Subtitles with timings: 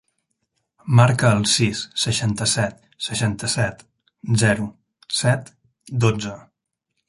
[0.99, 3.87] Marca el sis, seixanta-set, seixanta-set,
[4.47, 4.69] zero,
[5.23, 5.57] set,
[6.07, 6.37] dotze.